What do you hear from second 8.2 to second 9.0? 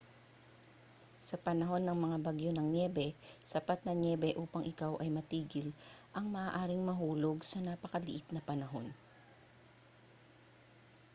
na panahon